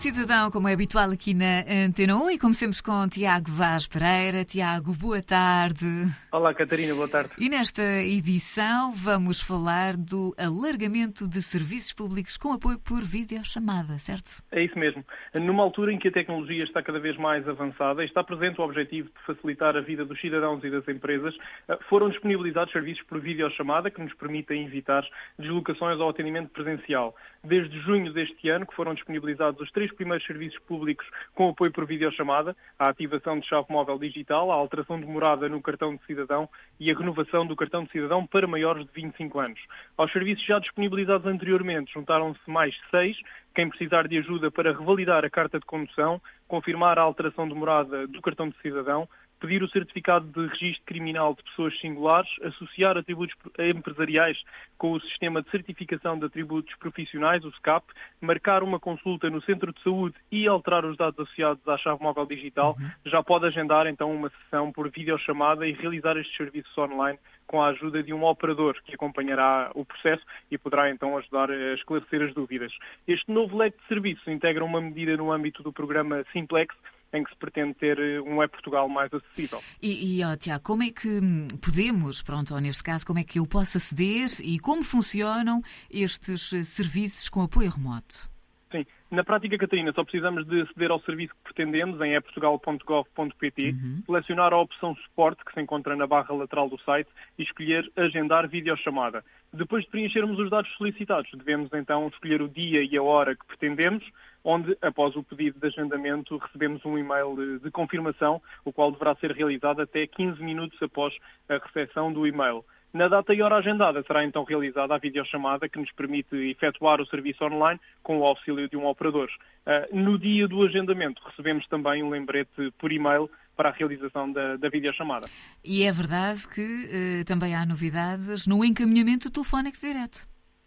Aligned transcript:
Cidadão, 0.00 0.50
como 0.50 0.66
é 0.66 0.72
habitual 0.72 1.10
aqui 1.10 1.34
na 1.34 1.60
Antena 1.84 2.16
1 2.16 2.30
e 2.30 2.38
começamos 2.38 2.80
com 2.80 3.06
Tiago 3.06 3.50
Vaz 3.50 3.86
Pereira. 3.86 4.46
Tiago, 4.46 4.94
boa 4.94 5.22
tarde. 5.22 5.84
Olá, 6.32 6.54
Catarina, 6.54 6.94
boa 6.94 7.06
tarde. 7.06 7.32
E 7.38 7.50
nesta 7.50 7.82
edição 7.82 8.92
vamos 8.92 9.42
falar 9.42 9.98
do 9.98 10.34
alargamento 10.38 11.28
de 11.28 11.42
serviços 11.42 11.92
públicos 11.92 12.38
com 12.38 12.50
apoio 12.50 12.78
por 12.78 13.02
videochamada, 13.02 13.98
certo? 13.98 14.42
É 14.50 14.64
isso 14.64 14.78
mesmo. 14.78 15.04
Numa 15.34 15.62
altura 15.62 15.92
em 15.92 15.98
que 15.98 16.08
a 16.08 16.12
tecnologia 16.12 16.64
está 16.64 16.82
cada 16.82 16.98
vez 16.98 17.18
mais 17.18 17.46
avançada 17.46 18.02
e 18.02 18.06
está 18.06 18.24
presente 18.24 18.58
o 18.58 18.64
objetivo 18.64 19.08
de 19.08 19.26
facilitar 19.26 19.76
a 19.76 19.82
vida 19.82 20.06
dos 20.06 20.18
cidadãos 20.18 20.64
e 20.64 20.70
das 20.70 20.88
empresas, 20.88 21.36
eh, 21.68 21.78
foram 21.90 22.08
disponibilizados 22.08 22.72
serviços 22.72 23.04
por 23.04 23.20
videochamada 23.20 23.90
que 23.90 24.00
nos 24.00 24.14
permitem 24.14 24.64
evitar 24.64 25.06
deslocações 25.38 26.00
ao 26.00 26.08
atendimento 26.08 26.48
presencial. 26.48 27.14
Desde 27.44 27.78
junho 27.80 28.10
deste 28.14 28.48
ano 28.48 28.66
que 28.66 28.74
foram 28.74 28.94
disponibilizados 28.94 29.60
os 29.60 29.70
três 29.72 29.89
primeiros 29.92 30.26
serviços 30.26 30.58
públicos 30.60 31.06
com 31.34 31.48
apoio 31.48 31.72
por 31.72 31.86
videochamada, 31.86 32.56
a 32.78 32.88
ativação 32.88 33.38
de 33.38 33.46
chave 33.46 33.66
móvel 33.70 33.98
digital, 33.98 34.50
a 34.50 34.54
alteração 34.54 35.00
de 35.00 35.06
morada 35.06 35.48
no 35.48 35.60
cartão 35.62 35.94
de 35.94 36.04
cidadão 36.04 36.48
e 36.78 36.90
a 36.90 36.96
renovação 36.96 37.46
do 37.46 37.56
cartão 37.56 37.84
de 37.84 37.90
cidadão 37.90 38.26
para 38.26 38.46
maiores 38.46 38.86
de 38.86 38.92
25 38.92 39.38
anos. 39.38 39.60
Aos 39.96 40.12
serviços 40.12 40.44
já 40.44 40.58
disponibilizados 40.58 41.26
anteriormente 41.26 41.92
juntaram-se 41.92 42.50
mais 42.50 42.74
seis, 42.90 43.16
quem 43.54 43.68
precisar 43.68 44.06
de 44.06 44.18
ajuda 44.18 44.50
para 44.50 44.72
revalidar 44.72 45.24
a 45.24 45.30
carta 45.30 45.58
de 45.58 45.66
condução, 45.66 46.20
confirmar 46.46 46.98
a 46.98 47.02
alteração 47.02 47.48
de 47.48 47.54
morada 47.54 48.06
do 48.06 48.20
cartão 48.22 48.48
de 48.48 48.56
cidadão, 48.62 49.08
pedir 49.40 49.62
o 49.62 49.68
certificado 49.70 50.26
de 50.26 50.46
registro 50.48 50.84
criminal 50.84 51.34
de 51.34 51.42
pessoas 51.42 51.78
singulares, 51.80 52.30
associar 52.42 52.96
atributos 52.96 53.34
empresariais 53.58 54.38
com 54.76 54.92
o 54.92 55.00
sistema 55.00 55.42
de 55.42 55.50
certificação 55.50 56.18
de 56.18 56.26
atributos 56.26 56.74
profissionais, 56.76 57.44
o 57.44 57.50
SCAP, 57.52 57.84
marcar 58.20 58.62
uma 58.62 58.78
consulta 58.78 59.28
no 59.30 59.42
centro 59.42 59.72
de 59.72 59.82
saúde 59.82 60.14
e 60.30 60.46
alterar 60.46 60.84
os 60.84 60.96
dados 60.96 61.18
associados 61.18 61.66
à 61.66 61.76
chave 61.78 62.02
móvel 62.02 62.26
digital, 62.26 62.76
uhum. 62.78 62.90
já 63.06 63.22
pode 63.22 63.46
agendar 63.46 63.86
então 63.86 64.14
uma 64.14 64.30
sessão 64.30 64.70
por 64.70 64.90
videochamada 64.90 65.66
e 65.66 65.72
realizar 65.72 66.16
estes 66.16 66.36
serviços 66.36 66.76
online 66.76 67.18
com 67.46 67.60
a 67.60 67.68
ajuda 67.68 68.00
de 68.00 68.14
um 68.14 68.24
operador 68.24 68.76
que 68.84 68.94
acompanhará 68.94 69.72
o 69.74 69.84
processo 69.84 70.22
e 70.50 70.56
poderá 70.56 70.88
então 70.88 71.18
ajudar 71.18 71.50
a 71.50 71.74
esclarecer 71.74 72.22
as 72.22 72.32
dúvidas. 72.32 72.72
Este 73.08 73.30
novo 73.32 73.56
leque 73.56 73.76
de 73.78 73.88
serviços 73.88 74.26
integra 74.28 74.64
uma 74.64 74.80
medida 74.80 75.16
no 75.16 75.32
âmbito 75.32 75.60
do 75.62 75.72
programa 75.72 76.24
Simplex, 76.32 76.72
em 77.12 77.24
que 77.24 77.30
se 77.30 77.36
pretende 77.36 77.74
ter 77.74 77.98
eh, 77.98 78.20
um 78.20 78.42
E-Portugal 78.42 78.88
mais 78.88 79.12
acessível. 79.12 79.62
E, 79.82 80.18
e 80.18 80.24
oh, 80.24 80.36
Tiago, 80.36 80.62
como 80.62 80.82
é 80.82 80.90
que 80.90 81.08
hum, 81.08 81.48
podemos, 81.60 82.22
pronto, 82.22 82.56
neste 82.58 82.82
caso, 82.82 83.06
como 83.06 83.18
é 83.18 83.24
que 83.24 83.38
eu 83.38 83.46
posso 83.46 83.78
aceder 83.78 84.30
e 84.40 84.58
como 84.58 84.82
funcionam 84.82 85.62
estes 85.90 86.52
eh, 86.52 86.62
serviços 86.62 87.28
com 87.28 87.42
apoio 87.42 87.70
remoto? 87.70 88.30
Sim, 88.70 88.86
na 89.10 89.24
prática, 89.24 89.58
Catarina, 89.58 89.92
só 89.92 90.04
precisamos 90.04 90.46
de 90.46 90.62
aceder 90.62 90.92
ao 90.92 91.00
serviço 91.00 91.34
que 91.34 91.52
pretendemos 91.52 92.00
em 92.00 92.14
eportugal.gov.pt, 92.14 93.70
uhum. 93.70 94.02
selecionar 94.06 94.52
a 94.52 94.58
opção 94.58 94.94
suporte 94.94 95.44
que 95.44 95.52
se 95.52 95.60
encontra 95.60 95.96
na 95.96 96.06
barra 96.06 96.32
lateral 96.32 96.68
do 96.68 96.80
site 96.82 97.10
e 97.36 97.42
escolher 97.42 97.90
agendar 97.96 98.48
videochamada. 98.48 99.24
Depois 99.52 99.82
de 99.82 99.90
preenchermos 99.90 100.38
os 100.38 100.48
dados 100.48 100.70
solicitados, 100.76 101.28
devemos 101.34 101.72
então 101.72 102.06
escolher 102.06 102.40
o 102.40 102.48
dia 102.48 102.84
e 102.84 102.96
a 102.96 103.02
hora 103.02 103.34
que 103.34 103.44
pretendemos, 103.44 104.04
onde, 104.44 104.78
após 104.80 105.16
o 105.16 105.24
pedido 105.24 105.58
de 105.58 105.66
agendamento, 105.66 106.36
recebemos 106.38 106.84
um 106.84 106.96
e-mail 106.96 107.58
de 107.60 107.70
confirmação, 107.72 108.40
o 108.64 108.72
qual 108.72 108.92
deverá 108.92 109.16
ser 109.16 109.32
realizado 109.32 109.82
até 109.82 110.06
15 110.06 110.40
minutos 110.40 110.80
após 110.80 111.12
a 111.48 111.58
recepção 111.58 112.12
do 112.12 112.24
e-mail. 112.24 112.64
Na 112.92 113.06
data 113.06 113.32
e 113.32 113.40
hora 113.40 113.56
agendada 113.56 114.02
será 114.02 114.24
então 114.24 114.42
realizada 114.42 114.94
a 114.94 114.98
videochamada 114.98 115.68
que 115.68 115.78
nos 115.78 115.92
permite 115.92 116.34
efetuar 116.50 117.00
o 117.00 117.06
serviço 117.06 117.44
online 117.44 117.80
com 118.02 118.18
o 118.18 118.24
auxílio 118.24 118.68
de 118.68 118.76
um 118.76 118.86
operador. 118.86 119.28
Uh, 119.64 119.96
no 119.96 120.18
dia 120.18 120.48
do 120.48 120.62
agendamento 120.62 121.22
recebemos 121.24 121.66
também 121.68 122.02
um 122.02 122.10
lembrete 122.10 122.72
por 122.78 122.90
e-mail 122.90 123.30
para 123.56 123.68
a 123.68 123.72
realização 123.72 124.32
da, 124.32 124.56
da 124.56 124.68
videochamada. 124.68 125.28
E 125.64 125.84
é 125.84 125.92
verdade 125.92 126.48
que 126.48 126.62
uh, 126.62 127.24
também 127.26 127.54
há 127.54 127.64
novidades 127.64 128.46
no 128.46 128.64
encaminhamento 128.64 129.30
telefónico 129.30 129.78
direto. 129.78 130.26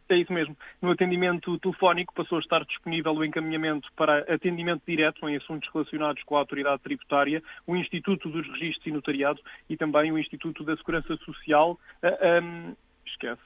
É 0.10 0.18
isso 0.18 0.34
mesmo. 0.34 0.56
No 0.82 0.92
atendimento 0.92 1.58
telefónico 1.60 2.14
passou 2.14 2.38
a 2.38 2.42
estar 2.42 2.64
disponível 2.66 3.14
o 3.14 3.26
encaminhamento 3.26 3.88
para 3.96 4.20
atendimento 4.34 4.84
direto 4.86 5.28
em 5.28 5.36
assuntos 5.36 5.70
relacionados 5.74 6.22
com 6.24 6.36
a 6.36 6.40
autoridade 6.40 6.82
tributária, 6.82 7.42
o 7.66 7.76
Instituto 7.76 8.30
dos 8.30 8.46
Registros 8.48 8.88
e 8.88 8.92
Notariado 8.92 9.40
e 9.70 9.78
também 9.78 10.12
o 10.12 10.18
Instituto 10.18 10.64
da 10.64 10.76
Segurança 10.76 11.16
Social. 11.18 11.80
Uh, 12.04 12.08
ah, 12.08 12.42
um, 12.42 12.76
esquece. 13.06 13.42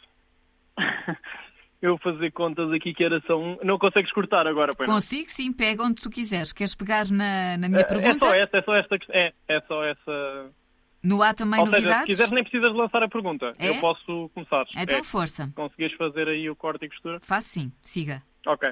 Eu 1.79 1.91
vou 1.91 2.13
fazer 2.13 2.31
contas 2.31 2.72
aqui 2.72 2.91
que 2.91 3.03
era 3.03 3.22
só 3.22 3.39
um. 3.39 3.57
Não 3.63 3.78
consegues 3.78 4.12
cortar 4.12 4.47
agora, 4.47 4.74
pois 4.75 4.89
Consigo, 4.89 5.29
sim, 5.29 5.53
pega 5.53 5.84
onde 5.84 6.01
tu 6.01 6.09
quiseres. 6.09 6.51
Queres 6.51 6.74
pegar 6.74 7.07
na, 7.12 7.56
na 7.56 7.69
minha 7.69 7.84
uh, 7.84 7.88
pergunta? 7.88 8.25
É 8.25 8.29
só 8.29 8.35
essa, 8.35 8.57
é 8.57 8.62
só 8.63 8.75
esta. 8.75 8.97
É, 9.09 9.34
é 9.47 9.62
só 9.62 9.84
essa. 9.84 10.51
No 11.07 11.23
há 11.23 11.34
também 11.34 11.62
Ou 11.62 11.68
novidades? 11.68 11.90
Seja, 11.90 12.00
se 12.01 12.06
quiseres 12.07 12.34
nem 12.34 12.44
precisas 12.44 12.75
lançar 12.75 13.01
a 13.01 13.07
pergunta. 13.07 13.56
É? 13.57 13.69
Eu 13.69 13.79
posso 13.79 14.29
começar. 14.34 14.66
Então 14.75 14.97
é. 14.97 15.03
força. 15.03 15.50
Conseguires 15.56 15.95
fazer 15.95 16.28
aí 16.28 16.50
o 16.50 16.56
corte 16.56 16.84
e 16.84 16.90
costura? 16.90 17.19
Faço 17.22 17.47
sim, 17.47 17.72
siga. 17.81 18.22
Ok. 18.45 18.69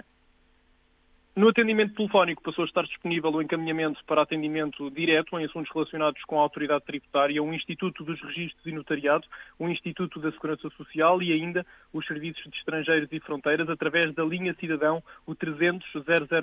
No 1.36 1.50
atendimento 1.50 1.94
telefónico 1.96 2.42
passou 2.42 2.64
a 2.64 2.66
estar 2.66 2.84
disponível 2.84 3.30
o 3.30 3.42
encaminhamento 3.42 4.00
para 4.06 4.22
atendimento 4.22 4.90
direto 4.90 5.38
em 5.38 5.44
assuntos 5.44 5.70
relacionados 5.74 6.24
com 6.24 6.40
a 6.40 6.44
autoridade 6.44 6.86
tributária, 6.86 7.44
o 7.44 7.54
Instituto 7.54 8.06
dos 8.06 8.22
Registros 8.22 8.66
e 8.66 8.72
Notariado, 8.72 9.28
o 9.60 9.68
Instituto 9.68 10.18
da 10.22 10.32
Segurança 10.32 10.70
Social 10.78 11.22
e 11.22 11.34
ainda 11.34 11.66
os 11.92 12.08
serviços 12.08 12.42
de 12.50 12.58
estrangeiros 12.58 13.10
e 13.12 13.20
fronteiras 13.20 13.70
através 13.70 14.16
da 14.16 14.24
linha 14.24 14.56
cidadão, 14.58 15.04
o 15.26 15.36
300 15.36 15.86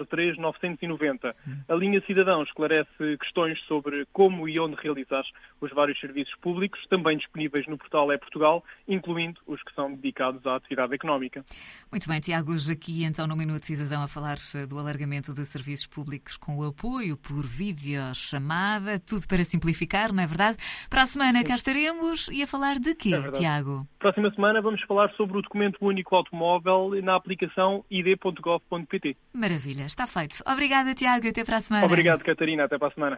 003 0.06 0.36
990. 0.36 1.34
A 1.70 1.74
linha 1.74 2.02
cidadão 2.06 2.42
esclarece 2.42 3.16
questões 3.18 3.58
sobre 3.62 4.06
como 4.12 4.46
e 4.46 4.60
onde 4.60 4.76
realizar 4.76 5.24
os 5.58 5.70
vários 5.70 5.98
serviços 6.00 6.34
públicos, 6.34 6.86
também 6.90 7.16
disponíveis 7.16 7.66
no 7.66 7.78
portal 7.78 8.12
É 8.12 8.18
Portugal, 8.18 8.62
incluindo 8.86 9.40
os 9.46 9.62
que 9.62 9.74
são 9.74 9.94
dedicados 9.94 10.46
à 10.46 10.56
atividade 10.56 10.94
económica. 10.94 11.42
Muito 11.90 12.06
bem, 12.06 12.20
Tiago, 12.20 12.52
hoje 12.52 12.70
aqui 12.70 13.04
então 13.04 13.26
no 13.26 13.34
Minuto 13.34 13.64
Cidadão 13.64 14.02
a 14.02 14.08
falar 14.08 14.36
do 14.68 14.81
alargamento 14.82 15.32
de 15.32 15.44
serviços 15.46 15.86
públicos 15.86 16.36
com 16.36 16.58
o 16.58 16.64
apoio 16.64 17.16
por 17.16 17.46
videochamada, 17.46 18.98
tudo 18.98 19.26
para 19.26 19.44
simplificar, 19.44 20.12
não 20.12 20.22
é 20.22 20.26
verdade? 20.26 20.58
Para 20.90 21.02
a 21.02 21.06
semana 21.06 21.42
cá 21.44 21.54
estaremos 21.54 22.28
e 22.28 22.42
a 22.42 22.46
falar 22.46 22.78
de 22.78 22.94
quê, 22.94 23.14
é 23.14 23.30
Tiago? 23.30 23.86
Próxima 23.98 24.30
semana 24.34 24.60
vamos 24.60 24.82
falar 24.82 25.10
sobre 25.12 25.38
o 25.38 25.42
documento 25.42 25.78
único 25.80 26.14
automóvel 26.14 26.90
na 27.02 27.16
aplicação 27.16 27.84
id.gov.pt. 27.90 29.16
Maravilha, 29.32 29.84
está 29.84 30.06
feito. 30.06 30.42
Obrigada, 30.46 30.94
Tiago, 30.94 31.26
e 31.26 31.28
até 31.30 31.44
para 31.44 31.56
a 31.56 31.60
semana. 31.60 31.86
Obrigado, 31.86 32.22
Catarina, 32.22 32.64
até 32.64 32.78
para 32.78 32.88
a 32.88 32.90
semana. 32.90 33.10